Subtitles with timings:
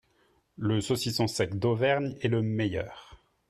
[0.57, 3.19] Le saucisson sec d'Auvergne est le meilleur